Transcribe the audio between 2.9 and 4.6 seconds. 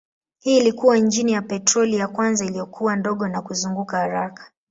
ndogo na kuzunguka haraka.